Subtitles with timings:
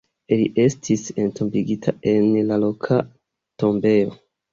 [0.37, 2.97] Li estis entombigita en la loka
[3.65, 4.17] tombejo.